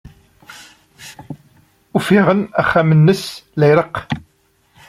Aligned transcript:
Ufiɣ-n 1.97 2.41
axxam-nnes 2.61 3.23
la 3.57 3.65
ireɣɣ. 3.71 3.95